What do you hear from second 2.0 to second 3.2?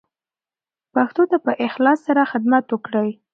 سره خدمت وکړئ.